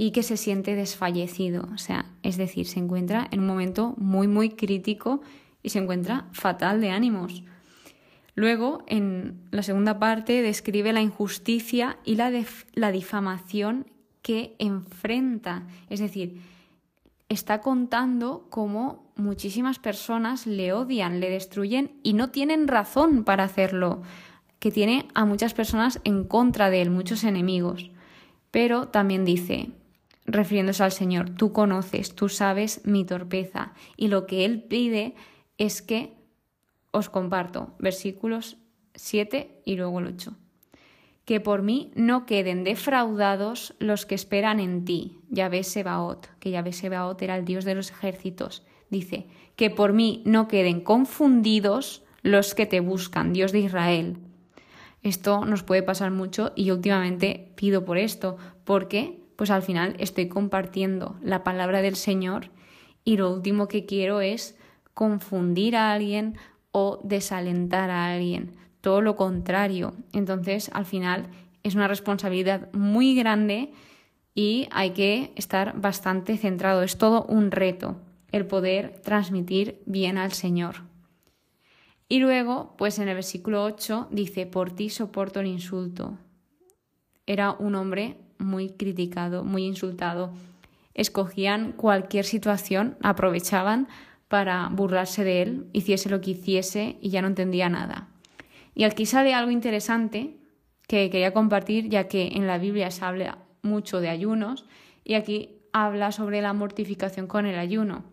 y 0.01 0.13
que 0.13 0.23
se 0.23 0.37
siente 0.37 0.77
desfallecido. 0.77 1.69
O 1.75 1.77
sea, 1.77 2.07
es 2.23 2.37
decir, 2.37 2.69
se 2.69 2.79
encuentra 2.79 3.27
en 3.33 3.41
un 3.41 3.49
momento 3.49 3.95
muy, 3.97 4.29
muy 4.29 4.51
crítico 4.51 5.23
y 5.61 5.71
se 5.71 5.81
encuentra 5.81 6.29
fatal 6.31 6.81
de 6.81 6.91
ánimos. 6.91 7.43
Luego, 8.37 8.85
en 8.87 9.41
la 9.51 9.65
segunda 9.65 9.99
parte, 9.99 10.41
describe 10.41 10.93
la 10.93 11.01
injusticia 11.01 11.99
y 12.05 12.15
la, 12.15 12.31
la 12.75 12.93
difamación 12.93 13.87
que 14.23 14.55
enfrenta. 14.61 15.67
Es 15.91 15.99
decir, 15.99 16.43
está 17.29 17.61
contando 17.61 18.47
cómo 18.51 19.13
muchísimas 19.17 19.81
personas 19.81 20.47
le 20.47 20.73
odian, 20.73 21.19
le 21.19 21.29
destruyen 21.29 21.99
y 22.05 22.13
no 22.13 22.31
tienen 22.31 22.69
razón 22.69 23.25
para 23.25 23.43
hacerlo, 23.43 24.03
que 24.61 24.71
tiene 24.71 25.09
a 25.15 25.25
muchas 25.25 25.55
personas 25.55 26.01
en 26.05 26.23
contra 26.23 26.71
de 26.71 26.83
él, 26.83 26.91
muchos 26.91 27.25
enemigos. 27.25 27.91
Pero 28.53 28.87
también 28.87 29.25
dice, 29.25 29.73
refiriéndose 30.29 30.85
al 30.85 30.93
Señor, 30.93 31.31
tú 31.31 31.53
conoces, 31.53 32.15
tú 32.15 32.29
sabes 32.29 32.83
mi 32.85 33.05
torpeza 33.05 33.73
y 33.97 34.09
lo 34.09 34.27
que 34.27 34.45
él 34.45 34.63
pide 34.63 35.15
es 35.57 35.83
que 35.83 36.13
os 36.93 37.09
comparto 37.09 37.75
versículos 37.79 38.59
7 38.95 39.63
y 39.65 39.77
luego 39.77 39.99
el 39.99 40.07
8. 40.07 40.37
Que 41.25 41.41
por 41.41 41.63
mí 41.63 41.91
no 41.95 42.27
queden 42.27 42.63
defraudados 42.63 43.75
los 43.79 44.07
que 44.07 44.15
esperan 44.15 44.61
en 44.61 44.85
ti, 44.85 45.21
Yahvé 45.31 45.65
Sebaot, 45.65 46.29
que 46.39 46.51
Yahvé 46.51 46.73
Sebaot 46.73 47.21
era 47.23 47.37
el 47.37 47.45
Dios 47.45 47.65
de 47.65 47.75
los 47.75 47.91
ejércitos. 47.91 48.65
Dice, 48.91 49.27
que 49.57 49.71
por 49.71 49.93
mí 49.93 50.23
no 50.25 50.49
queden 50.49 50.81
confundidos 50.81 52.03
los 52.23 52.55
que 52.55 52.67
te 52.67 52.81
buscan, 52.81 53.33
Dios 53.33 53.53
de 53.53 53.61
Israel. 53.61 54.19
Esto 55.03 55.45
nos 55.45 55.63
puede 55.63 55.83
pasar 55.83 56.11
mucho 56.11 56.53
y 56.57 56.71
últimamente 56.71 57.53
pido 57.57 57.85
por 57.85 57.99
esto, 57.99 58.37
porque 58.65 59.28
pues 59.39 59.53
al 59.53 59.63
final 59.63 59.95
estoy 60.01 60.27
compartiendo 60.27 61.17
la 61.23 61.45
palabra 61.45 61.81
del 61.81 61.95
Señor 61.95 62.51
y 63.05 63.19
lo 63.19 63.33
último 63.33 63.69
que 63.69 63.87
quiero 63.87 64.21
es 64.21 64.59
confundir 64.95 65.77
a 65.77 65.93
alguien 65.93 66.37
o 66.73 66.99
desalentar 67.05 67.89
a 67.89 68.11
alguien. 68.11 68.57
Todo 68.81 69.01
lo 69.01 69.15
contrario. 69.15 69.95
Entonces, 70.13 70.73
al 70.75 70.87
final, 70.87 71.29
es 71.63 71.77
una 71.77 71.87
responsabilidad 71.87 72.69
muy 72.73 73.15
grande 73.15 73.73
y 74.35 74.67
hay 74.73 74.91
que 74.91 75.33
estar 75.37 75.81
bastante 75.81 76.37
centrado. 76.37 76.83
Es 76.83 76.99
todo 76.99 77.25
un 77.27 77.53
reto 77.53 77.95
el 78.33 78.45
poder 78.45 78.99
transmitir 79.05 79.81
bien 79.87 80.19
al 80.19 80.33
Señor. 80.33 80.83
Y 82.09 82.19
luego, 82.19 82.75
pues 82.77 82.99
en 82.99 83.07
el 83.07 83.15
versículo 83.15 83.63
8 83.63 84.09
dice, 84.11 84.47
por 84.47 84.73
ti 84.73 84.91
soporto 84.91 85.39
el 85.39 85.47
insulto. 85.47 86.19
Era 87.25 87.53
un 87.53 87.77
hombre 87.77 88.17
muy 88.39 88.71
criticado, 88.71 89.45
muy 89.45 89.65
insultado. 89.65 90.33
Escogían 90.95 91.73
cualquier 91.73 92.25
situación, 92.25 92.97
aprovechaban 93.03 93.89
para 94.29 94.69
burlarse 94.69 95.25
de 95.25 95.43
él, 95.43 95.67
hiciese 95.73 96.11
lo 96.11 96.21
que 96.21 96.33
hiciese 96.33 96.99
y 97.01 97.11
ya 97.11 97.23
no 97.23 97.29
entendía 97.29 97.69
nada. 97.69 98.09
Y 98.75 98.85
aquí 98.85 99.07
sale 99.07 99.35
algo 99.35 99.51
interesante 99.51 100.37
que 100.87 101.11
quería 101.11 101.33
compartir, 101.33 101.89
ya 101.89 102.09
que 102.09 102.29
en 102.29 102.47
la 102.47 102.59
Biblia 102.59 102.91
se 102.91 103.05
habla 103.05 103.39
mucho 103.63 104.01
de 104.01 104.09
ayunos 104.09 104.65
y 105.05 105.15
aquí 105.15 105.59
habla 105.73 106.13
sobre 106.13 106.41
la 106.43 106.53
mortificación 106.53 107.27
con 107.27 107.47
el 107.47 107.59
ayuno. 107.59 108.05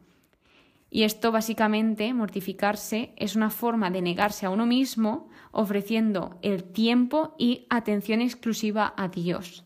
Y 0.90 1.04
esto 1.04 1.32
básicamente, 1.32 2.14
mortificarse, 2.14 3.12
es 3.18 3.36
una 3.36 3.50
forma 3.50 3.90
de 3.92 4.02
negarse 4.02 4.46
a 4.46 4.50
uno 4.50 4.66
mismo 4.66 5.30
ofreciendo 5.52 6.38
el 6.42 6.64
tiempo 6.64 7.36
y 7.38 7.66
atención 7.70 8.22
exclusiva 8.22 8.94
a 8.96 9.08
Dios. 9.08 9.66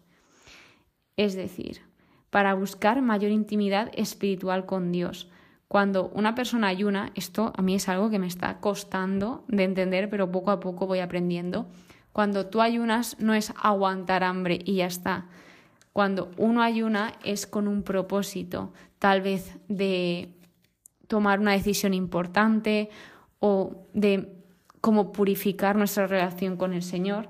Es 1.20 1.36
decir, 1.36 1.82
para 2.30 2.54
buscar 2.54 3.02
mayor 3.02 3.32
intimidad 3.32 3.92
espiritual 3.94 4.66
con 4.66 4.94
Dios, 4.94 5.30
cuando 5.68 6.08
una 6.16 6.34
persona 6.34 6.70
ayuna, 6.70 7.12
esto 7.14 7.52
a 7.58 7.62
mí 7.62 7.76
es 7.76 7.90
algo 7.90 8.10
que 8.10 8.20
me 8.20 8.28
está 8.28 8.62
costando 8.62 9.44
de 9.50 9.66
entender, 9.66 10.10
pero 10.10 10.32
poco 10.32 10.50
a 10.50 10.62
poco 10.62 10.88
voy 10.88 11.00
aprendiendo. 11.00 11.68
Cuando 12.14 12.46
tú 12.46 12.62
ayunas 12.62 13.20
no 13.20 13.34
es 13.34 13.52
aguantar 13.62 14.24
hambre 14.24 14.60
y 14.64 14.76
ya 14.76 14.86
está. 14.86 15.26
Cuando 15.92 16.32
uno 16.38 16.62
ayuna 16.62 17.12
es 17.26 17.48
con 17.48 17.68
un 17.68 17.84
propósito, 17.84 18.72
tal 18.98 19.20
vez 19.20 19.58
de 19.68 20.30
tomar 21.10 21.42
una 21.42 21.52
decisión 21.52 21.94
importante 21.94 22.90
o 23.42 23.88
de 23.92 24.38
cómo 24.80 25.12
purificar 25.12 25.76
nuestra 25.76 26.08
relación 26.08 26.56
con 26.56 26.72
el 26.72 26.82
Señor. 26.82 27.28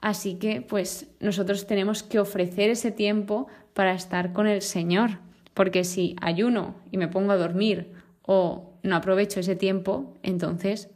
Así 0.00 0.34
que 0.34 0.60
pues 0.60 1.08
nosotros 1.20 1.66
tenemos 1.66 2.02
que 2.02 2.18
ofrecer 2.18 2.70
ese 2.70 2.90
tiempo 2.90 3.48
para 3.72 3.94
estar 3.94 4.32
con 4.32 4.46
el 4.46 4.62
Señor. 4.62 5.18
Porque 5.54 5.84
si 5.84 6.16
ayuno 6.20 6.74
y 6.90 6.98
me 6.98 7.08
pongo 7.08 7.32
a 7.32 7.36
dormir 7.36 7.92
o 8.22 8.74
no 8.82 8.96
aprovecho 8.96 9.40
ese 9.40 9.56
tiempo, 9.56 10.14
entonces, 10.22 10.90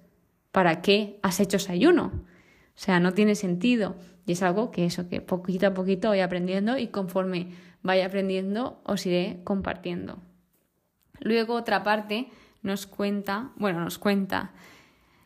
¿para 0.52 0.83
qué 0.83 1.19
has 1.23 1.40
hecho 1.40 1.57
ese 1.57 1.73
ayuno? 1.73 2.12
O 2.14 2.83
sea, 2.83 3.00
no 3.00 3.12
tiene 3.12 3.35
sentido. 3.35 3.97
Y 4.26 4.33
es 4.33 4.42
algo 4.42 4.71
que 4.71 4.85
eso, 4.85 5.09
que 5.09 5.21
poquito 5.21 5.66
a 5.66 5.75
poquito 5.75 6.09
voy 6.09 6.21
aprendiendo 6.21 6.78
y 6.78 6.88
conforme 6.88 7.49
vaya 7.83 8.07
aprendiendo 8.07 8.80
os 8.85 9.07
iré 9.07 9.40
compartiendo. 9.45 10.19
Luego 11.21 11.54
otra 11.54 11.83
parte 11.83 12.28
nos 12.62 12.87
cuenta, 12.87 13.52
bueno, 13.57 13.80
nos 13.80 13.99
cuenta, 13.99 14.52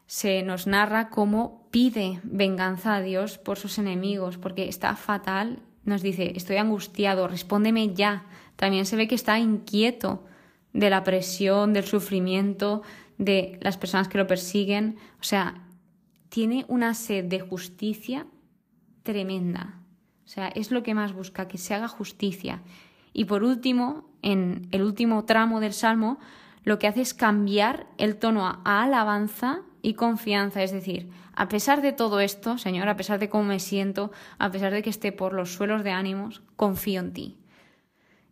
se 0.07 0.43
nos 0.43 0.67
narra 0.67 1.09
cómo 1.09 1.69
pide 1.71 2.21
venganza 2.23 2.97
a 2.97 3.01
Dios 3.01 3.39
por 3.39 3.59
sus 3.59 3.79
enemigos, 3.79 4.39
porque 4.39 4.69
está 4.69 4.97
fatal, 4.97 5.63
nos 5.85 6.03
dice, 6.03 6.33
estoy 6.35 6.57
angustiado, 6.57 7.29
respóndeme 7.29 7.95
ya, 7.95 8.27
también 8.57 8.87
se 8.87 8.97
ve 8.97 9.09
que 9.09 9.15
está 9.15 9.39
inquieto 9.39 10.25
de 10.73 10.91
la 10.91 11.05
presión, 11.05 11.73
del 11.73 11.85
sufrimiento, 11.85 12.83
de 13.19 13.59
las 13.63 13.77
personas 13.77 14.09
que 14.09 14.19
lo 14.19 14.27
persiguen. 14.27 14.97
O 15.21 15.25
sea, 15.25 15.63
tiene 16.29 16.65
una 16.69 16.95
sed 16.95 17.25
de 17.25 17.41
justicia 17.41 18.27
tremenda. 19.03 19.81
O 20.25 20.29
sea, 20.29 20.49
es 20.49 20.71
lo 20.71 20.83
que 20.83 20.95
más 20.95 21.13
busca, 21.13 21.49
que 21.49 21.59
se 21.59 21.75
haga 21.75 21.89
justicia. 21.89 22.63
Y 23.13 23.27
por 23.27 23.45
último, 23.45 24.11
en 24.23 24.69
el 24.73 24.83
último 24.83 25.25
tramo 25.25 25.61
del 25.61 25.73
Salmo, 25.73 26.19
lo 26.65 26.79
que 26.79 26.87
hace 26.87 27.03
es 27.03 27.15
cambiar 27.15 27.87
el 27.99 28.17
tono 28.17 28.47
a 28.47 28.83
alabanza 28.83 29.61
y 29.83 29.95
confianza. 29.95 30.63
Es 30.63 30.73
decir, 30.73 31.11
a 31.35 31.49
pesar 31.49 31.83
de 31.83 31.93
todo 31.93 32.21
esto, 32.21 32.59
Señor, 32.59 32.89
a 32.89 32.97
pesar 32.97 33.19
de 33.19 33.29
cómo 33.29 33.45
me 33.45 33.61
siento, 33.61 34.11
a 34.39 34.51
pesar 34.51 34.73
de 34.73 34.83
que 34.83 34.91
esté 34.91 35.13
por 35.13 35.35
los 35.35 35.53
suelos 35.53 35.85
de 35.85 35.91
ánimos, 35.91 36.43
confío 36.57 37.01
en 37.01 37.13
ti. 37.13 37.39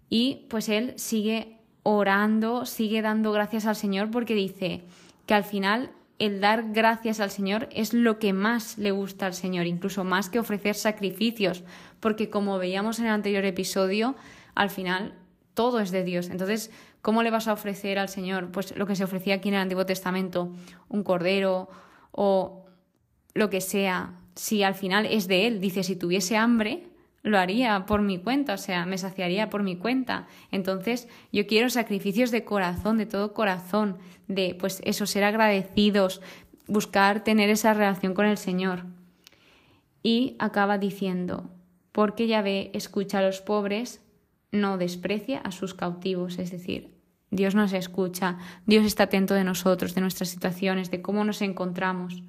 Y 0.09 0.47
pues 0.49 0.69
él 0.69 0.95
sigue 0.97 1.59
orando, 1.83 2.65
sigue 2.65 3.03
dando 3.03 3.33
gracias 3.33 3.67
al 3.67 3.77
Señor 3.77 4.11
porque 4.11 4.35
dice 4.35 4.85
que 5.27 5.35
al 5.35 5.45
final 5.45 5.91
el 6.19 6.41
dar 6.41 6.73
gracias 6.73 7.19
al 7.21 7.31
Señor 7.31 7.69
es 7.73 7.93
lo 7.93 8.19
que 8.19 8.33
más 8.33 8.79
le 8.79 8.93
gusta 8.93 9.27
al 9.27 9.35
Señor, 9.35 9.67
incluso 9.67 10.05
más 10.05 10.29
que 10.29 10.39
ofrecer 10.39 10.77
sacrificios, 10.77 11.65
porque 11.99 12.31
como 12.31 12.59
veíamos 12.59 12.99
en 12.99 13.07
el 13.07 13.12
anterior 13.12 13.45
episodio, 13.45 14.15
al 14.55 14.71
final 14.71 15.15
todo 15.55 15.81
es 15.81 15.91
de 15.91 16.05
Dios. 16.05 16.31
Entonces, 16.31 16.71
¿cómo 17.02 17.23
le 17.23 17.30
vas 17.30 17.49
a 17.49 17.52
ofrecer 17.52 17.99
al 17.99 18.09
Señor? 18.09 18.50
Pues 18.50 18.76
lo 18.76 18.87
que 18.87 18.97
se 18.97 19.04
ofrecía 19.04 19.35
aquí 19.35 19.49
en 19.49 19.56
el 19.56 19.61
Antiguo 19.61 19.85
Testamento, 19.85 20.52
un 20.88 21.02
cordero 21.02 21.68
o 22.12 22.64
lo 23.35 23.50
que 23.50 23.61
sea, 23.61 24.14
si 24.35 24.62
al 24.62 24.75
final 24.75 25.06
es 25.06 25.28
de 25.28 25.47
Él. 25.47 25.61
Dice, 25.61 25.82
si 25.82 25.97
tuviese 25.97 26.37
hambre, 26.37 26.85
lo 27.23 27.38
haría 27.38 27.87
por 27.87 28.02
mi 28.02 28.18
cuenta, 28.18 28.54
o 28.54 28.59
sea, 28.59 28.85
me 28.87 28.99
saciaría 28.99 29.50
por 29.50 29.62
mi 29.62 29.76
cuenta. 29.76 30.26
Entonces, 30.50 31.09
yo 31.32 31.47
quiero 31.47 31.71
sacrificios 31.71 32.30
de 32.30 32.44
corazón, 32.44 32.99
de 32.99 33.06
todo 33.06 33.32
corazón, 33.32 33.99
de 34.28 34.56
pues 34.59 34.80
eso, 34.85 35.06
ser 35.06 35.25
agradecidos, 35.25 36.21
buscar 36.66 37.25
tener 37.25 37.50
esa 37.50 37.75
relación 37.75 38.14
con 38.14 38.26
el 38.26 38.38
Señor. 38.38 38.85
Y 40.02 40.37
acaba 40.40 40.78
diciendo, 40.78 41.50
porque 41.92 42.26
Yahvé 42.26 42.71
escucha 42.75 43.18
a 43.18 43.23
los 43.23 43.40
pobres, 43.40 44.01
no 44.52 44.78
desprecia 44.78 45.38
a 45.38 45.50
sus 45.50 45.75
cautivos, 45.75 46.38
es 46.38 46.50
decir, 46.50 46.94
Dios 47.30 47.54
nos 47.54 47.73
escucha, 47.73 48.38
Dios 48.66 48.85
está 48.85 49.04
atento 49.04 49.35
de 49.35 49.42
nosotros, 49.42 49.94
de 49.94 50.02
nuestras 50.02 50.28
situaciones, 50.28 50.90
de 50.90 51.00
cómo 51.00 51.25
nos 51.25 51.40
encontramos. 51.40 52.23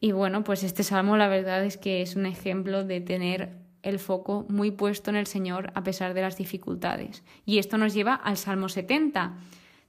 Y 0.00 0.12
bueno, 0.12 0.44
pues 0.44 0.62
este 0.62 0.82
salmo 0.82 1.16
la 1.16 1.28
verdad 1.28 1.64
es 1.64 1.76
que 1.76 2.00
es 2.00 2.16
un 2.16 2.24
ejemplo 2.24 2.84
de 2.84 3.02
tener 3.02 3.58
el 3.82 3.98
foco 3.98 4.46
muy 4.48 4.70
puesto 4.70 5.10
en 5.10 5.16
el 5.16 5.26
Señor 5.26 5.70
a 5.74 5.82
pesar 5.82 6.14
de 6.14 6.22
las 6.22 6.38
dificultades. 6.38 7.22
Y 7.44 7.58
esto 7.58 7.76
nos 7.76 7.92
lleva 7.92 8.14
al 8.14 8.38
Salmo 8.38 8.70
70, 8.70 9.36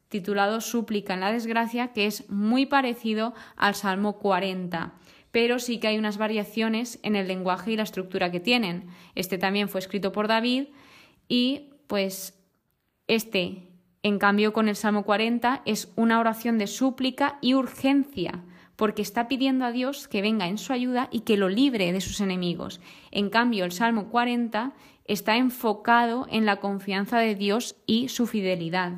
titulado 0.09 0.59
Súplica 0.59 1.13
en 1.13 1.21
la 1.21 1.31
desgracia, 1.31 1.93
que 1.93 2.05
es 2.05 2.29
muy 2.29 2.65
parecido 2.65 3.33
al 3.55 3.73
Salmo 3.73 4.19
40 4.19 4.93
pero 5.31 5.59
sí 5.59 5.79
que 5.79 5.87
hay 5.87 5.97
unas 5.97 6.17
variaciones 6.17 6.99
en 7.03 7.15
el 7.15 7.27
lenguaje 7.27 7.71
y 7.71 7.75
la 7.75 7.83
estructura 7.83 8.31
que 8.31 8.39
tienen. 8.39 8.87
Este 9.15 9.37
también 9.37 9.69
fue 9.69 9.79
escrito 9.79 10.11
por 10.11 10.27
David 10.27 10.69
y 11.29 11.69
pues 11.87 12.37
este, 13.07 13.69
en 14.03 14.19
cambio 14.19 14.51
con 14.51 14.67
el 14.67 14.75
Salmo 14.75 15.03
40, 15.03 15.61
es 15.65 15.91
una 15.95 16.19
oración 16.19 16.57
de 16.57 16.67
súplica 16.67 17.37
y 17.41 17.53
urgencia 17.53 18.43
porque 18.75 19.01
está 19.01 19.27
pidiendo 19.27 19.65
a 19.65 19.71
Dios 19.71 20.07
que 20.07 20.21
venga 20.21 20.47
en 20.47 20.57
su 20.57 20.71
ayuda 20.71 21.09
y 21.11 21.21
que 21.21 21.35
lo 21.35 21.49
libre 21.49 21.91
de 21.91 21.99
sus 21.99 22.21
enemigos. 22.21 22.79
En 23.11 23.29
cambio, 23.29 23.65
el 23.65 23.73
Salmo 23.73 24.07
40 24.07 24.71
está 25.03 25.35
enfocado 25.35 26.27
en 26.29 26.45
la 26.45 26.61
confianza 26.61 27.19
de 27.19 27.35
Dios 27.35 27.75
y 27.85 28.07
su 28.07 28.25
fidelidad. 28.25 28.93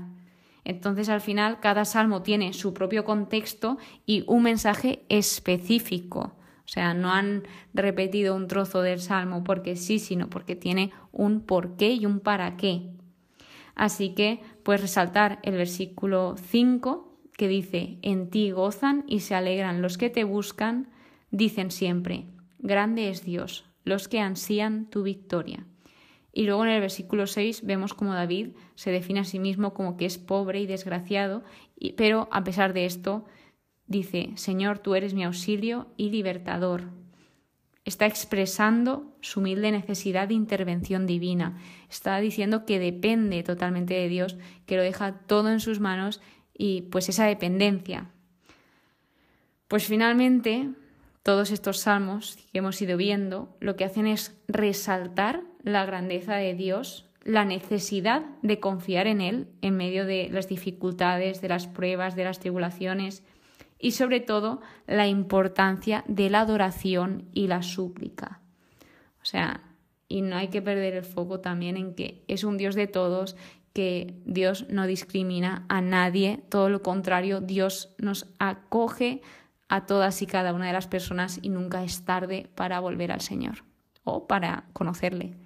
Entonces, 0.66 1.10
al 1.10 1.20
final, 1.20 1.60
cada 1.62 1.86
salmo 1.86 2.22
tiene 2.22 2.54
su 2.54 2.76
propio 2.76 3.04
contexto 3.06 3.80
y 4.06 4.24
un 4.28 4.44
mensaje 4.44 5.04
específico. 5.10 6.36
O 6.72 6.74
sea, 6.74 6.94
no 6.94 7.12
han 7.12 7.44
repetido 7.74 8.34
un 8.34 8.48
trozo 8.48 8.82
del 8.82 9.01
salmo 9.01 9.44
porque 9.44 9.75
sí, 9.75 10.00
sino 10.00 10.30
porque 10.30 10.56
tiene 10.56 10.94
un 11.12 11.42
porqué 11.42 11.92
y 11.92 12.06
un 12.06 12.22
para 12.22 12.56
qué. 12.56 12.92
Así 13.75 14.16
que, 14.16 14.40
pues 14.63 14.80
resaltar 14.80 15.40
el 15.44 15.56
versículo 15.56 16.36
5 16.38 17.13
que 17.36 17.50
dice, 17.50 17.98
en 18.04 18.30
ti 18.30 18.51
gozan 18.51 19.04
y 19.06 19.20
se 19.20 19.36
alegran 19.36 19.82
los 19.82 19.98
que 19.98 20.10
te 20.10 20.24
buscan, 20.24 20.88
dicen 21.30 21.72
siempre, 21.72 22.24
grande 22.60 23.10
es 23.10 23.25
Dios, 23.25 23.66
los 23.84 24.08
que 24.08 24.22
ansían 24.22 24.90
tu 24.90 25.04
victoria. 25.04 25.66
Y 26.32 26.44
luego 26.44 26.63
en 26.63 26.72
el 26.72 26.80
versículo 26.80 27.28
6 27.28 27.66
vemos 27.66 27.94
como 27.94 28.13
David 28.13 28.51
se 28.75 28.92
define 28.92 29.20
a 29.20 29.25
sí 29.25 29.40
mismo 29.40 29.74
como 29.74 29.98
que 29.98 30.06
es 30.06 30.18
pobre 30.18 30.62
y 30.62 30.68
desgraciado, 30.68 31.44
pero 31.98 32.30
a 32.32 32.46
pesar 32.46 32.72
de 32.72 32.86
esto 32.86 33.25
dice, 33.91 34.31
Señor, 34.36 34.79
tú 34.79 34.95
eres 34.95 35.13
mi 35.13 35.24
auxilio 35.24 35.88
y 35.98 36.10
libertador. 36.10 36.86
Está 37.83 38.05
expresando 38.05 39.15
su 39.21 39.39
humilde 39.39 39.71
necesidad 39.71 40.27
de 40.27 40.36
intervención 40.36 41.05
divina. 41.05 41.57
Está 41.89 42.19
diciendo 42.19 42.65
que 42.65 42.79
depende 42.79 43.43
totalmente 43.43 43.95
de 43.95 44.07
Dios, 44.07 44.38
que 44.65 44.77
lo 44.77 44.83
deja 44.83 45.19
todo 45.27 45.50
en 45.50 45.60
sus 45.60 45.79
manos 45.79 46.21
y 46.57 46.83
pues 46.83 47.10
esa 47.10 47.25
dependencia. 47.25 48.12
Pues 49.67 49.86
finalmente, 49.86 50.69
todos 51.24 51.51
estos 51.51 51.79
salmos 51.79 52.38
que 52.51 52.60
hemos 52.60 52.81
ido 52.81 52.98
viendo 52.98 53.55
lo 53.60 53.75
que 53.75 53.86
hacen 53.86 54.05
es 54.05 54.38
resaltar 54.48 55.41
la 55.63 55.86
grandeza 55.86 56.36
de 56.36 56.53
Dios, 56.53 57.10
la 57.24 57.45
necesidad 57.45 58.25
de 58.41 58.60
confiar 58.60 59.07
en 59.07 59.21
Él 59.21 59.48
en 59.62 59.77
medio 59.77 60.05
de 60.05 60.29
las 60.31 60.48
dificultades, 60.48 61.41
de 61.41 61.50
las 61.50 61.67
pruebas, 61.67 62.15
de 62.15 62.25
las 62.25 62.39
tribulaciones 62.39 63.24
y 63.82 63.92
sobre 63.92 64.20
todo 64.20 64.62
la 64.88 65.08
importancia 65.08 66.04
de 66.08 66.30
la 66.30 66.42
adoración 66.42 67.30
y 67.34 67.48
la 67.48 67.64
súplica. 67.64 68.40
O 69.22 69.26
sea, 69.26 69.62
y 70.08 70.22
no 70.22 70.36
hay 70.36 70.50
que 70.50 70.62
perder 70.62 70.94
el 70.94 71.04
foco 71.04 71.40
también 71.40 71.78
en 71.78 71.96
que 71.96 72.24
es 72.28 72.44
un 72.44 72.58
Dios 72.58 72.76
de 72.76 72.88
todos 72.88 73.36
que 73.74 74.16
Dios 74.26 74.66
no 74.70 74.86
discrimina 74.86 75.66
a 75.70 75.82
nadie, 75.82 76.44
todo 76.50 76.70
lo 76.70 76.82
contrario, 76.82 77.40
Dios 77.40 77.96
nos 77.98 78.28
acoge 78.38 79.22
a 79.70 79.86
todas 79.86 80.22
y 80.22 80.28
cada 80.28 80.54
una 80.54 80.68
de 80.68 80.74
las 80.74 80.88
personas 80.88 81.40
y 81.42 81.50
nunca 81.50 81.84
es 81.84 82.04
tarde 82.04 82.50
para 82.56 82.82
volver 82.82 83.12
al 83.12 83.22
Señor 83.22 83.64
o 84.04 84.28
para 84.28 84.65
conocerle. 84.74 85.38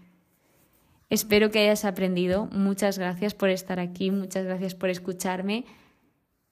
Espero 1.12 1.52
que 1.52 1.60
hayas 1.60 1.86
aprendido. 1.86 2.48
Muchas 2.52 2.98
gracias 2.98 3.36
por 3.36 3.50
estar 3.50 3.80
aquí, 3.80 4.10
muchas 4.10 4.46
gracias 4.46 4.74
por 4.74 4.90
escucharme 4.90 5.66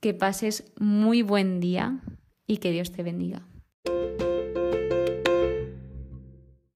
que 0.03 0.13
pases 0.13 0.65
muy 0.77 1.21
buen 1.21 1.61
día 1.61 2.01
y 2.45 2.57
que 2.57 2.71
Dios 2.71 2.91
te 2.91 3.03
bendiga. 3.03 3.47